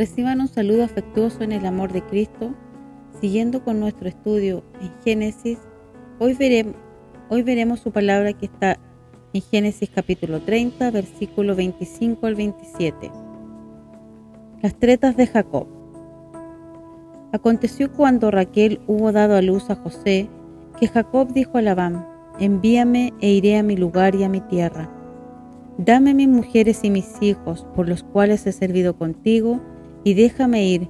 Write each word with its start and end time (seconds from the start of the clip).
Reciban 0.00 0.40
un 0.40 0.48
saludo 0.48 0.82
afectuoso 0.82 1.42
en 1.42 1.52
el 1.52 1.66
amor 1.66 1.92
de 1.92 2.00
Cristo. 2.00 2.54
Siguiendo 3.20 3.62
con 3.62 3.80
nuestro 3.80 4.08
estudio 4.08 4.64
en 4.80 4.90
Génesis, 5.04 5.58
hoy 6.18 6.32
veremos, 6.32 6.74
hoy 7.28 7.42
veremos 7.42 7.80
su 7.80 7.92
palabra 7.92 8.32
que 8.32 8.46
está 8.46 8.78
en 9.34 9.42
Génesis 9.42 9.90
capítulo 9.94 10.40
30, 10.40 10.90
versículo 10.90 11.54
25 11.54 12.26
al 12.26 12.34
27. 12.34 13.10
Las 14.62 14.74
tretas 14.76 15.18
de 15.18 15.26
Jacob. 15.26 15.66
Aconteció 17.32 17.92
cuando 17.92 18.30
Raquel 18.30 18.80
hubo 18.86 19.12
dado 19.12 19.36
a 19.36 19.42
luz 19.42 19.68
a 19.68 19.74
José, 19.74 20.30
que 20.78 20.88
Jacob 20.88 21.30
dijo 21.34 21.58
a 21.58 21.60
Labán, 21.60 22.06
envíame 22.38 23.12
e 23.20 23.32
iré 23.32 23.58
a 23.58 23.62
mi 23.62 23.76
lugar 23.76 24.14
y 24.14 24.24
a 24.24 24.30
mi 24.30 24.40
tierra. 24.40 24.90
Dame 25.76 26.14
mis 26.14 26.28
mujeres 26.28 26.84
y 26.84 26.90
mis 26.90 27.20
hijos, 27.20 27.66
por 27.76 27.86
los 27.86 28.02
cuales 28.02 28.46
he 28.46 28.52
servido 28.52 28.96
contigo, 28.96 29.60
y 30.04 30.14
déjame 30.14 30.64
ir, 30.64 30.88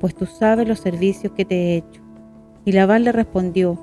pues 0.00 0.14
tú 0.14 0.26
sabes 0.26 0.68
los 0.68 0.80
servicios 0.80 1.32
que 1.32 1.44
te 1.44 1.54
he 1.54 1.76
hecho. 1.76 2.02
Y 2.64 2.72
Labán 2.72 3.04
le 3.04 3.12
respondió, 3.12 3.78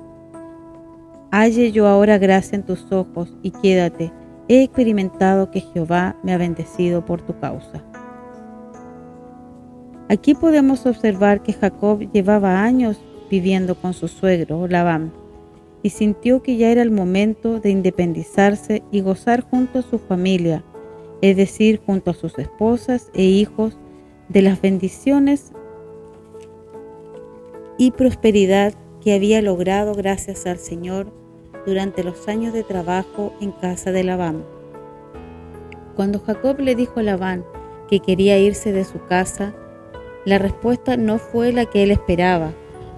Halle 1.30 1.70
yo 1.70 1.86
ahora 1.86 2.18
gracia 2.18 2.56
en 2.56 2.64
tus 2.64 2.90
ojos 2.90 3.32
y 3.42 3.50
quédate, 3.50 4.12
he 4.48 4.62
experimentado 4.62 5.50
que 5.50 5.60
Jehová 5.60 6.16
me 6.22 6.32
ha 6.32 6.38
bendecido 6.38 7.04
por 7.04 7.22
tu 7.22 7.38
causa. 7.38 7.84
Aquí 10.08 10.34
podemos 10.34 10.86
observar 10.86 11.40
que 11.40 11.52
Jacob 11.52 12.00
llevaba 12.12 12.64
años 12.64 13.00
viviendo 13.30 13.76
con 13.76 13.94
su 13.94 14.08
suegro, 14.08 14.66
Labán, 14.66 15.12
y 15.84 15.90
sintió 15.90 16.42
que 16.42 16.56
ya 16.56 16.70
era 16.70 16.82
el 16.82 16.90
momento 16.90 17.60
de 17.60 17.70
independizarse 17.70 18.82
y 18.90 19.02
gozar 19.02 19.42
junto 19.48 19.78
a 19.78 19.82
su 19.82 20.00
familia, 20.00 20.64
es 21.22 21.36
decir, 21.36 21.80
junto 21.86 22.10
a 22.10 22.14
sus 22.14 22.36
esposas 22.40 23.08
e 23.14 23.22
hijos, 23.22 23.78
de 24.30 24.42
las 24.42 24.62
bendiciones 24.62 25.52
y 27.78 27.90
prosperidad 27.90 28.74
que 29.02 29.14
había 29.14 29.42
logrado 29.42 29.94
gracias 29.94 30.46
al 30.46 30.58
Señor 30.58 31.12
durante 31.66 32.04
los 32.04 32.28
años 32.28 32.52
de 32.52 32.62
trabajo 32.62 33.32
en 33.40 33.50
casa 33.50 33.90
de 33.90 34.04
Labán. 34.04 34.44
Cuando 35.96 36.20
Jacob 36.20 36.60
le 36.60 36.74
dijo 36.76 37.00
a 37.00 37.02
Labán 37.02 37.44
que 37.88 38.00
quería 38.00 38.38
irse 38.38 38.72
de 38.72 38.84
su 38.84 39.04
casa, 39.06 39.52
la 40.24 40.38
respuesta 40.38 40.96
no 40.96 41.18
fue 41.18 41.52
la 41.52 41.66
que 41.66 41.82
él 41.82 41.90
esperaba, 41.90 42.52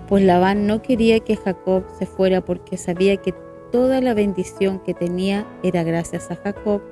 pues 0.08 0.22
Labán 0.24 0.66
no 0.66 0.82
quería 0.82 1.20
que 1.20 1.36
Jacob 1.36 1.84
se 1.98 2.04
fuera 2.04 2.44
porque 2.44 2.76
sabía 2.76 3.16
que 3.16 3.34
toda 3.70 4.02
la 4.02 4.12
bendición 4.12 4.80
que 4.80 4.92
tenía 4.92 5.46
era 5.62 5.82
gracias 5.82 6.30
a 6.30 6.36
Jacob, 6.36 6.82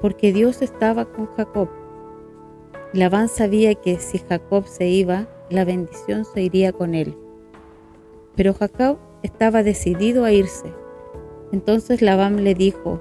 porque 0.00 0.32
Dios 0.32 0.62
estaba 0.62 1.06
con 1.06 1.26
Jacob. 1.34 1.79
Labán 2.92 3.28
sabía 3.28 3.76
que 3.76 4.00
si 4.00 4.18
Jacob 4.18 4.66
se 4.66 4.88
iba, 4.88 5.28
la 5.48 5.64
bendición 5.64 6.24
se 6.24 6.42
iría 6.42 6.72
con 6.72 6.96
él. 6.96 7.16
Pero 8.34 8.52
Jacob 8.52 8.98
estaba 9.22 9.62
decidido 9.62 10.24
a 10.24 10.32
irse. 10.32 10.72
Entonces 11.52 12.02
Labán 12.02 12.42
le 12.42 12.54
dijo, 12.54 13.00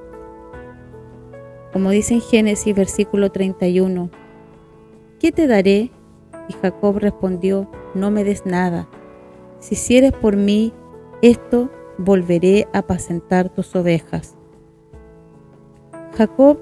como 1.73 1.89
dice 1.89 2.13
en 2.15 2.21
Génesis 2.21 2.75
versículo 2.75 3.31
31, 3.31 4.11
¿qué 5.19 5.31
te 5.31 5.47
daré? 5.47 5.91
Y 6.47 6.53
Jacob 6.61 6.97
respondió, 6.97 7.67
no 7.95 8.11
me 8.11 8.23
des 8.23 8.45
nada. 8.45 8.87
Si 9.59 9.73
hicieres 9.73 10.13
por 10.13 10.35
mí 10.35 10.71
esto, 11.23 11.71
volveré 11.97 12.67
a 12.73 12.79
apacentar 12.79 13.49
tus 13.49 13.75
ovejas. 13.75 14.35
Jacob 16.15 16.59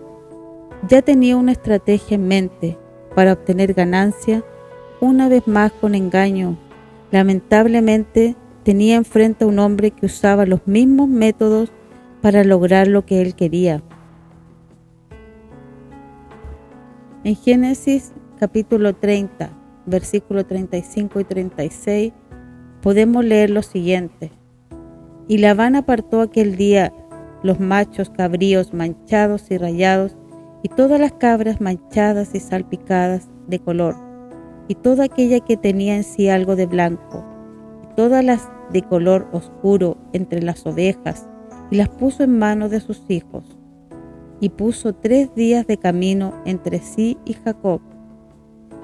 ya 0.88 1.02
tenía 1.02 1.36
una 1.36 1.52
estrategia 1.52 2.16
en 2.16 2.28
mente 2.28 2.78
para 3.18 3.34
obtener 3.34 3.74
ganancia, 3.74 4.44
una 5.02 5.28
vez 5.28 5.48
más 5.48 5.72
con 5.72 5.96
engaño. 5.96 6.56
Lamentablemente 7.10 8.36
tenía 8.62 8.96
enfrente 8.96 9.44
a 9.44 9.48
un 9.48 9.58
hombre 9.58 9.90
que 9.90 10.06
usaba 10.06 10.46
los 10.46 10.68
mismos 10.68 11.10
métodos 11.10 11.72
para 12.22 12.44
lograr 12.44 12.88
lo 12.88 13.08
que 13.08 13.24
él 13.24 13.34
quería. 13.34 13.82
En 17.24 17.36
Génesis 17.36 18.14
capítulo 18.40 18.94
30, 18.94 19.50
versículos 19.88 20.46
35 20.46 21.20
y 21.20 21.24
36, 21.24 22.14
podemos 22.84 23.26
leer 23.26 23.50
lo 23.50 23.64
siguiente. 23.64 24.32
Y 25.28 25.40
Labán 25.40 25.76
apartó 25.76 26.22
aquel 26.22 26.56
día 26.56 26.94
los 27.42 27.60
machos 27.60 28.12
cabríos 28.12 28.76
manchados 28.76 29.50
y 29.50 29.58
rayados 29.58 30.16
y 30.64 30.70
todas 30.70 31.00
las 31.00 31.14
cabras 31.14 31.62
manchadas 31.62 32.34
y 32.34 32.40
salpicadas 32.40 33.28
de 33.48 33.60
color, 33.60 33.96
y 34.68 34.76
toda 34.76 35.06
aquella 35.06 35.40
que 35.40 35.58
tenía 35.58 35.96
en 35.96 36.04
sí 36.04 36.30
algo 36.30 36.56
de 36.56 36.66
blanco, 36.66 37.24
y 37.84 37.96
todas 37.96 38.24
las 38.24 38.50
de 38.72 38.82
color 38.82 39.28
oscuro 39.32 39.98
entre 40.14 40.42
las 40.42 40.66
ovejas, 40.66 41.28
y 41.72 41.78
las 41.78 41.90
puso 41.90 42.24
en 42.24 42.38
manos 42.38 42.72
de 42.72 42.80
sus 42.80 43.02
hijos. 43.10 43.58
Y 44.40 44.50
puso 44.50 44.94
tres 44.94 45.34
días 45.34 45.66
de 45.66 45.78
camino 45.78 46.34
entre 46.46 46.80
sí 46.80 47.18
y 47.26 47.34
Jacob. 47.34 47.82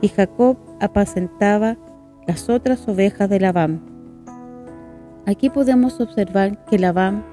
Y 0.02 0.08
Jacob 0.10 0.58
apacentaba 0.80 1.78
las 2.28 2.50
otras 2.50 2.88
ovejas 2.88 3.30
de 3.30 3.40
Labán. 3.40 3.82
Aquí 5.26 5.50
podemos 5.50 6.02
observar 6.02 6.66
que 6.66 6.80
Labán 6.80 7.24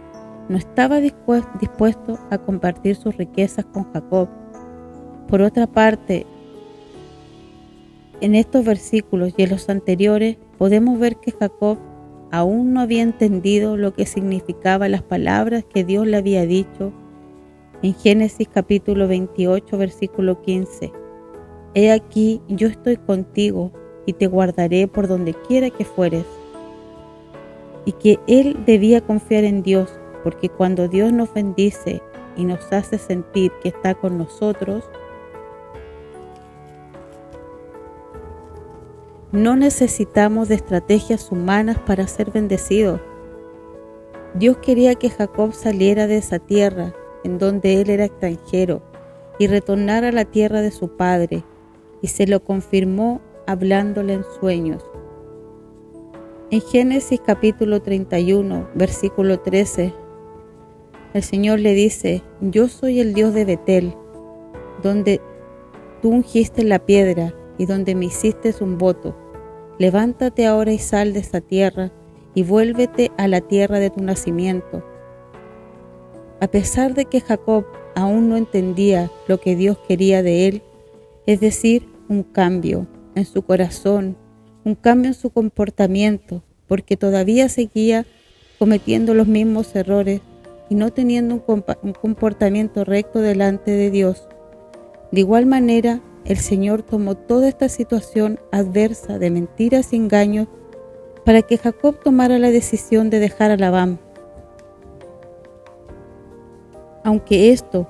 no 0.48 0.56
estaba 0.56 1.00
dispuesto 1.00 2.18
a 2.30 2.38
compartir 2.38 2.96
sus 2.96 3.16
riquezas 3.16 3.64
con 3.66 3.90
Jacob. 3.92 4.28
Por 5.28 5.42
otra 5.42 5.66
parte, 5.66 6.26
en 8.20 8.34
estos 8.34 8.64
versículos 8.64 9.32
y 9.36 9.42
en 9.42 9.50
los 9.50 9.68
anteriores 9.68 10.36
podemos 10.58 10.98
ver 10.98 11.16
que 11.16 11.32
Jacob 11.32 11.78
aún 12.30 12.72
no 12.72 12.80
había 12.80 13.02
entendido 13.02 13.76
lo 13.76 13.94
que 13.94 14.06
significaban 14.06 14.92
las 14.92 15.02
palabras 15.02 15.64
que 15.64 15.84
Dios 15.84 16.06
le 16.06 16.16
había 16.16 16.46
dicho 16.46 16.92
en 17.82 17.94
Génesis 17.94 18.48
capítulo 18.52 19.08
28 19.08 19.78
versículo 19.78 20.42
15. 20.42 20.92
He 21.74 21.92
aquí, 21.92 22.40
yo 22.48 22.68
estoy 22.68 22.96
contigo 22.96 23.72
y 24.06 24.12
te 24.12 24.26
guardaré 24.26 24.88
por 24.88 25.06
donde 25.06 25.34
quiera 25.34 25.70
que 25.70 25.84
fueres. 25.84 26.24
Y 27.84 27.92
que 27.92 28.18
él 28.26 28.64
debía 28.66 29.00
confiar 29.00 29.44
en 29.44 29.62
Dios 29.62 30.00
porque 30.22 30.48
cuando 30.48 30.88
Dios 30.88 31.12
nos 31.12 31.32
bendice 31.32 32.02
y 32.37 32.44
nos 32.44 32.72
hace 32.72 32.99
sentir 32.99 33.52
que 33.62 33.69
está 33.69 33.94
con 33.94 34.19
nosotros, 34.19 34.84
no 39.32 39.56
necesitamos 39.56 40.49
de 40.49 40.56
estrategias 40.56 41.31
humanas 41.31 41.78
para 41.78 42.06
ser 42.06 42.31
bendecidos. 42.31 43.00
Dios 44.34 44.58
quería 44.58 44.94
que 44.94 45.11
Jacob 45.11 45.52
saliera 45.52 46.06
de 46.06 46.19
esa 46.19 46.38
tierra 46.38 46.93
en 47.25 47.38
donde 47.38 47.81
él 47.81 47.90
era 47.90 48.05
extranjero 48.05 48.82
y 49.38 49.46
retornara 49.46 50.08
a 50.08 50.12
la 50.12 50.25
tierra 50.25 50.61
de 50.61 50.70
su 50.70 50.96
padre, 50.96 51.44
y 52.02 52.08
se 52.08 52.26
lo 52.26 52.44
confirmó 52.44 53.20
hablándole 53.46 54.14
en 54.14 54.25
sueños. 54.38 54.84
En 56.50 56.61
Génesis 56.61 57.20
capítulo 57.25 57.81
31, 57.81 58.69
versículo 58.75 59.40
13, 59.40 59.94
el 61.12 61.22
Señor 61.22 61.58
le 61.58 61.74
dice, 61.74 62.22
yo 62.40 62.68
soy 62.68 63.00
el 63.00 63.14
Dios 63.14 63.34
de 63.34 63.44
Betel, 63.44 63.94
donde 64.82 65.20
tú 66.00 66.10
ungiste 66.10 66.62
la 66.62 66.78
piedra 66.78 67.34
y 67.58 67.66
donde 67.66 67.94
me 67.94 68.06
hiciste 68.06 68.54
un 68.60 68.78
voto. 68.78 69.16
Levántate 69.78 70.46
ahora 70.46 70.72
y 70.72 70.78
sal 70.78 71.12
de 71.12 71.20
esta 71.20 71.40
tierra 71.40 71.90
y 72.34 72.44
vuélvete 72.44 73.10
a 73.18 73.28
la 73.28 73.40
tierra 73.40 73.80
de 73.80 73.90
tu 73.90 74.02
nacimiento. 74.02 74.84
A 76.40 76.46
pesar 76.48 76.94
de 76.94 77.06
que 77.06 77.20
Jacob 77.20 77.66
aún 77.94 78.28
no 78.28 78.36
entendía 78.36 79.10
lo 79.26 79.40
que 79.40 79.56
Dios 79.56 79.78
quería 79.88 80.22
de 80.22 80.48
él, 80.48 80.62
es 81.26 81.40
decir, 81.40 81.88
un 82.08 82.22
cambio 82.22 82.86
en 83.14 83.24
su 83.24 83.42
corazón, 83.42 84.16
un 84.64 84.74
cambio 84.74 85.08
en 85.08 85.14
su 85.14 85.30
comportamiento, 85.30 86.42
porque 86.68 86.96
todavía 86.96 87.48
seguía 87.48 88.06
cometiendo 88.58 89.14
los 89.14 89.26
mismos 89.26 89.74
errores 89.74 90.20
y 90.70 90.76
no 90.76 90.93
teniendo 90.93 91.43
un, 91.46 91.93
comportamiento 91.93 92.84
recto 92.84 93.19
delante 93.19 93.72
de 93.72 93.90
Dios. 93.90 94.28
De 95.11 95.20
igual 95.20 95.44
manera, 95.44 96.00
el 96.25 96.38
Señor 96.38 96.82
tomó 96.82 97.17
toda 97.17 97.49
esta 97.49 97.69
situación 97.69 98.38
adversa 98.52 99.19
de 99.19 99.31
mentiras 99.31 99.93
y 99.93 99.96
engaños 99.96 100.46
para 101.26 101.43
que 101.43 101.58
Jacob 101.58 101.99
tomara 102.02 102.38
la 102.38 102.50
decisión 102.50 103.11
de 103.11 103.19
dejar 103.19 103.50
a 103.50 103.56
Labán. 103.56 103.99
Aunque 107.02 107.52
esto 107.52 107.88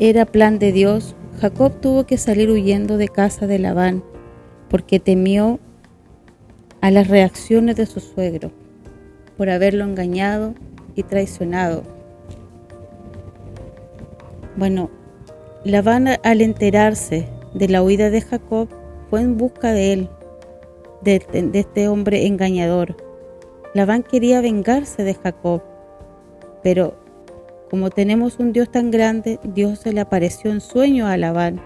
era 0.00 0.26
plan 0.26 0.58
de 0.58 0.72
Dios, 0.72 1.14
Jacob 1.40 1.80
tuvo 1.80 2.06
que 2.06 2.18
salir 2.18 2.50
huyendo 2.50 2.96
de 2.96 3.08
casa 3.08 3.46
de 3.46 3.60
Labán 3.60 4.02
porque 4.68 4.98
temió 4.98 5.60
a 6.80 6.90
las 6.90 7.06
reacciones 7.06 7.76
de 7.76 7.86
su 7.86 8.00
suegro 8.00 8.50
por 9.36 9.48
haberlo 9.48 9.84
engañado 9.84 10.54
y 10.96 11.04
traicionado. 11.04 11.99
Bueno, 14.56 14.90
Labán 15.64 16.08
al 16.08 16.40
enterarse 16.40 17.28
de 17.54 17.68
la 17.68 17.82
huida 17.82 18.10
de 18.10 18.20
Jacob 18.20 18.68
fue 19.08 19.20
en 19.20 19.36
busca 19.36 19.72
de 19.72 19.92
él, 19.92 20.08
de, 21.02 21.24
este 21.52 21.88
hombre 21.88 22.26
engañador. 22.26 22.96
Labán 23.74 24.02
quería 24.02 24.40
vengarse 24.40 25.04
de 25.04 25.14
Jacob, 25.14 25.62
pero 26.64 26.94
como 27.70 27.90
tenemos 27.90 28.40
un 28.40 28.52
Dios 28.52 28.70
tan 28.70 28.90
grande, 28.90 29.38
Dios 29.44 29.78
se 29.78 29.92
le 29.92 30.00
apareció 30.00 30.50
en 30.50 30.60
sueño 30.60 31.06
a 31.06 31.16
Labán 31.16 31.60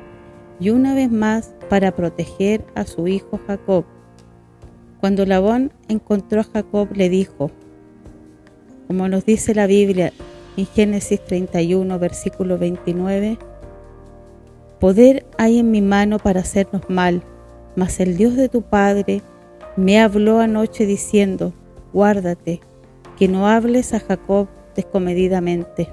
y 0.60 0.68
una 0.68 0.94
vez 0.94 1.10
más 1.10 1.54
para 1.70 1.96
proteger 1.96 2.64
a 2.74 2.84
su 2.84 3.08
hijo 3.08 3.40
Jacob. 3.46 3.84
Cuando 5.00 5.24
Labán 5.24 5.72
encontró 5.88 6.42
a 6.42 6.44
Jacob 6.44 6.88
le 6.94 7.08
dijo, 7.08 7.50
como 8.86 9.08
nos 9.08 9.24
dice 9.24 9.54
la 9.54 9.66
Biblia 9.66 10.12
en 10.56 10.66
Génesis 10.66 11.24
31, 11.24 11.98
versículo 11.98 12.58
29, 12.58 13.38
Poder 14.80 15.24
hay 15.38 15.58
en 15.58 15.70
mi 15.70 15.80
mano 15.80 16.18
para 16.18 16.40
hacernos 16.40 16.82
mal, 16.88 17.22
mas 17.76 18.00
el 18.00 18.16
Dios 18.16 18.36
de 18.36 18.48
tu 18.48 18.62
Padre 18.62 19.22
me 19.76 20.00
habló 20.00 20.40
anoche 20.40 20.86
diciendo, 20.86 21.52
guárdate, 21.92 22.60
que 23.18 23.28
no 23.28 23.48
hables 23.48 23.94
a 23.94 24.00
Jacob 24.00 24.48
descomedidamente. 24.74 25.88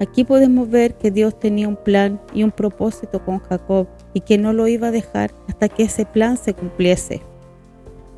Aquí 0.00 0.24
podemos 0.24 0.68
ver 0.68 0.94
que 0.94 1.10
Dios 1.10 1.38
tenía 1.38 1.68
un 1.68 1.76
plan 1.76 2.20
y 2.34 2.42
un 2.42 2.50
propósito 2.50 3.24
con 3.24 3.38
Jacob 3.38 3.86
y 4.14 4.20
que 4.20 4.36
no 4.36 4.52
lo 4.52 4.66
iba 4.66 4.88
a 4.88 4.92
dejar 4.92 5.30
hasta 5.48 5.68
que 5.68 5.84
ese 5.84 6.04
plan 6.04 6.36
se 6.36 6.54
cumpliese. 6.54 7.22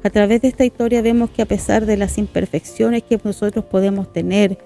A 0.05 0.11
través 0.11 0.43
de 0.43 0.49
esta 0.49 0.67
historia 0.67 1.01
vemos 1.01 1.31
que 1.31 1.41
a 1.41 1.47
pesar 1.47 1.87
de 1.87 1.97
las 1.97 2.19
imperfecciones 2.19 3.05
que 3.05 3.19
nosotros 3.25 3.65
podemos 3.65 4.13
tener, 4.13 4.59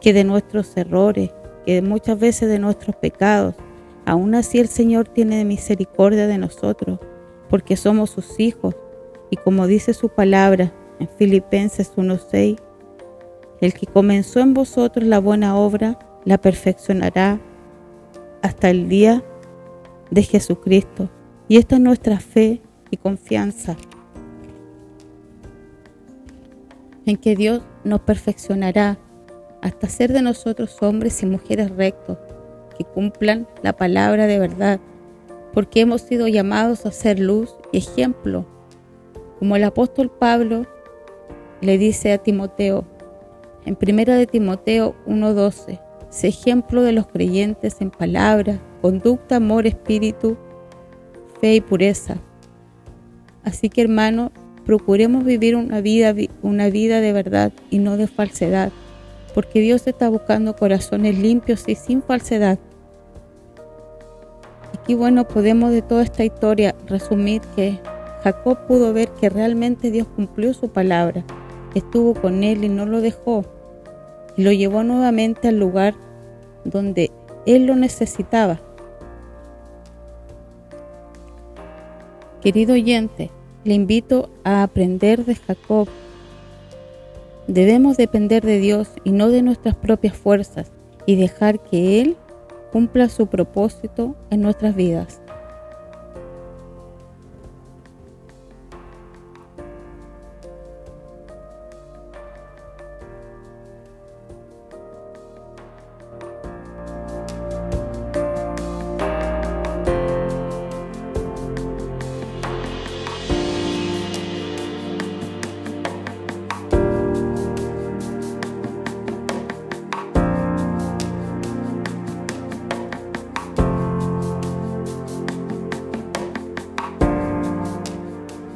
que 0.00 0.12
de 0.12 0.22
nuestros 0.22 0.76
errores, 0.76 1.30
que 1.66 1.82
muchas 1.82 2.16
veces 2.16 2.48
de 2.48 2.60
nuestros 2.60 2.94
pecados, 2.94 3.56
aún 4.06 4.36
así 4.36 4.60
el 4.60 4.68
Señor 4.68 5.08
tiene 5.08 5.44
misericordia 5.44 6.28
de 6.28 6.38
nosotros, 6.38 7.00
porque 7.50 7.76
somos 7.76 8.10
sus 8.10 8.38
hijos. 8.38 8.76
Y 9.30 9.36
como 9.36 9.66
dice 9.66 9.94
su 9.94 10.10
palabra 10.10 10.72
en 11.00 11.08
Filipenses 11.08 11.90
1:6, 11.96 12.60
el 13.60 13.74
que 13.74 13.86
comenzó 13.86 14.38
en 14.38 14.54
vosotros 14.54 15.04
la 15.04 15.18
buena 15.18 15.56
obra, 15.56 15.98
la 16.24 16.38
perfeccionará 16.38 17.40
hasta 18.42 18.70
el 18.70 18.88
día 18.88 19.24
de 20.12 20.22
Jesucristo. 20.22 21.10
Y 21.48 21.56
esta 21.56 21.74
es 21.74 21.80
nuestra 21.80 22.20
fe 22.20 22.62
y 22.92 22.96
confianza 22.96 23.76
en 27.06 27.16
que 27.16 27.36
Dios 27.36 27.62
nos 27.84 28.00
perfeccionará 28.00 28.98
hasta 29.62 29.88
ser 29.88 30.12
de 30.12 30.22
nosotros 30.22 30.82
hombres 30.82 31.22
y 31.22 31.26
mujeres 31.26 31.70
rectos, 31.70 32.18
que 32.76 32.84
cumplan 32.84 33.46
la 33.62 33.74
palabra 33.74 34.26
de 34.26 34.38
verdad, 34.38 34.80
porque 35.52 35.80
hemos 35.80 36.02
sido 36.02 36.28
llamados 36.28 36.84
a 36.84 36.92
ser 36.92 37.18
luz 37.18 37.54
y 37.72 37.78
ejemplo, 37.78 38.46
como 39.38 39.56
el 39.56 39.64
apóstol 39.64 40.10
Pablo 40.10 40.66
le 41.60 41.78
dice 41.78 42.12
a 42.12 42.18
Timoteo, 42.18 42.84
en 43.64 43.76
primera 43.76 44.16
de 44.16 44.26
Timoteo 44.26 44.94
1:12, 45.06 45.80
sé 46.10 46.28
ejemplo 46.28 46.82
de 46.82 46.92
los 46.92 47.06
creyentes 47.06 47.80
en 47.80 47.90
palabra, 47.90 48.60
conducta, 48.82 49.36
amor, 49.36 49.66
espíritu, 49.66 50.36
fe 51.40 51.54
y 51.54 51.60
pureza. 51.60 52.18
Así 53.42 53.68
que 53.70 53.82
hermano, 53.82 54.30
procuremos 54.64 55.24
vivir 55.24 55.56
una 55.56 55.80
vida, 55.80 56.14
una 56.42 56.70
vida 56.70 57.00
de 57.00 57.12
verdad 57.12 57.52
y 57.70 57.78
no 57.78 57.96
de 57.96 58.06
falsedad, 58.06 58.72
porque 59.34 59.60
Dios 59.60 59.86
está 59.86 60.08
buscando 60.08 60.56
corazones 60.56 61.18
limpios 61.18 61.64
y 61.66 61.74
sin 61.74 62.02
falsedad. 62.02 62.58
Aquí 64.78 64.94
bueno, 64.94 65.26
podemos 65.26 65.70
de 65.70 65.82
toda 65.82 66.02
esta 66.02 66.24
historia 66.24 66.74
resumir 66.86 67.40
que 67.56 67.78
Jacob 68.22 68.66
pudo 68.66 68.92
ver 68.92 69.08
que 69.20 69.28
realmente 69.28 69.90
Dios 69.90 70.06
cumplió 70.14 70.54
su 70.54 70.68
palabra, 70.70 71.24
estuvo 71.74 72.14
con 72.14 72.42
él 72.42 72.64
y 72.64 72.68
no 72.68 72.86
lo 72.86 73.00
dejó, 73.00 73.44
y 74.36 74.42
lo 74.42 74.52
llevó 74.52 74.82
nuevamente 74.82 75.48
al 75.48 75.58
lugar 75.58 75.94
donde 76.64 77.10
él 77.46 77.66
lo 77.66 77.76
necesitaba. 77.76 78.60
Querido 82.40 82.74
oyente, 82.74 83.30
le 83.64 83.74
invito 83.74 84.30
a 84.44 84.62
aprender 84.62 85.24
de 85.24 85.34
Jacob. 85.34 85.88
Debemos 87.46 87.96
depender 87.96 88.44
de 88.44 88.58
Dios 88.58 88.88
y 89.04 89.12
no 89.12 89.28
de 89.30 89.42
nuestras 89.42 89.74
propias 89.74 90.16
fuerzas 90.16 90.70
y 91.06 91.16
dejar 91.16 91.60
que 91.60 92.00
Él 92.00 92.16
cumpla 92.72 93.08
su 93.08 93.26
propósito 93.26 94.16
en 94.30 94.42
nuestras 94.42 94.74
vidas. 94.74 95.20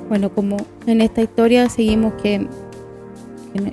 Bueno, 0.09 0.33
como 0.35 0.57
en 0.87 1.03
esta 1.03 1.21
historia 1.21 1.69
seguimos 1.69 2.15
que, 2.15 2.47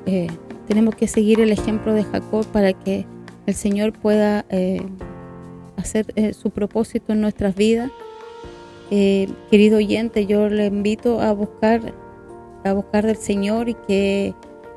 eh, 0.06 0.28
tenemos 0.68 0.96
que 0.96 1.08
seguir 1.08 1.40
el 1.40 1.52
ejemplo 1.52 1.94
de 1.94 2.04
Jacob 2.04 2.46
para 2.48 2.74
que 2.74 3.06
el 3.46 3.54
Señor 3.54 3.94
pueda 3.94 4.46
eh, 4.50 4.82
hacer 5.78 6.08
eh, 6.16 6.34
su 6.34 6.50
propósito 6.50 7.14
en 7.14 7.22
nuestras 7.22 7.56
vidas. 7.56 7.90
querido 8.90 9.78
oyente, 9.78 10.26
yo 10.26 10.50
le 10.50 10.66
invito 10.66 11.22
a 11.22 11.32
buscar, 11.32 11.94
a 12.66 12.74
buscar 12.74 13.06
del 13.06 13.16
Señor 13.16 13.70
y 13.70 13.76
que, 13.88 14.34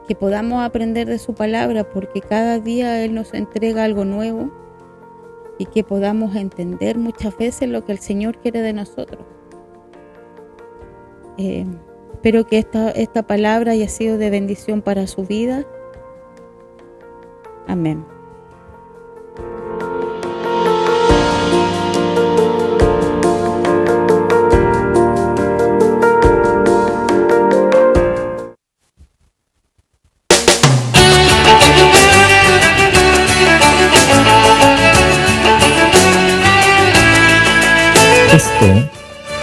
que 0.06 0.14
podamos 0.14 0.62
aprender 0.62 1.08
de 1.08 1.18
su 1.18 1.34
palabra, 1.34 1.82
porque 1.90 2.20
cada 2.20 2.60
día 2.60 3.04
Él 3.04 3.14
nos 3.14 3.34
entrega 3.34 3.82
algo 3.82 4.04
nuevo 4.04 4.52
y 5.58 5.66
que 5.66 5.82
podamos 5.82 6.36
entender 6.36 6.98
muchas 6.98 7.36
veces 7.36 7.68
lo 7.68 7.84
que 7.84 7.92
el 7.92 7.98
Señor 7.98 8.38
quiere 8.38 8.62
de 8.62 8.72
nosotros. 8.72 9.37
Eh, 11.38 11.64
espero 12.12 12.46
que 12.46 12.58
esta, 12.58 12.90
esta 12.90 13.22
palabra 13.22 13.72
haya 13.72 13.88
sido 13.88 14.18
de 14.18 14.28
bendición 14.28 14.82
para 14.82 15.06
su 15.06 15.24
vida. 15.24 15.64
Amén 17.68 18.04